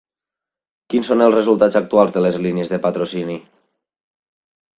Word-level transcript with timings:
Quins 0.93 1.11
són 1.13 1.21
els 1.25 1.37
resultats 1.37 1.77
actuals 1.81 2.15
de 2.15 2.25
les 2.27 2.39
línies 2.47 2.73
de 2.73 2.81
patrocini? 2.87 3.37